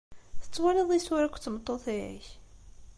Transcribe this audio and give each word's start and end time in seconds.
Tettwaliḍ 0.41 0.89
isura 0.97 1.25
akked 1.27 1.41
tmeṭṭut-ik? 1.43 2.25